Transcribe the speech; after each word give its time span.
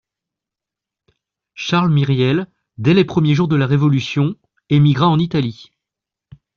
Charles 1.53 1.91
Myriel, 1.91 2.47
dès 2.79 2.95
les 2.95 3.05
premiers 3.05 3.35
jours 3.35 3.47
de 3.47 3.55
la 3.55 3.67
révolution, 3.67 4.33
émigra 4.71 5.07
en 5.07 5.19
Italie 5.19 5.69